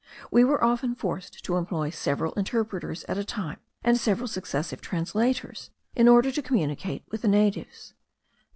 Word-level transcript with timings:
We 0.31 0.43
were 0.43 0.63
often 0.63 0.95
forced 0.95 1.45
to 1.45 1.57
employ 1.57 1.91
several 1.91 2.33
interpreters 2.33 3.03
at 3.03 3.19
a 3.19 3.23
time, 3.23 3.59
and 3.83 3.99
several 3.99 4.27
successive 4.27 4.81
translators, 4.81 5.69
in 5.95 6.07
order 6.07 6.31
to 6.31 6.41
communicate 6.41 7.03
with 7.11 7.21
the 7.21 7.27
natives. 7.27 7.93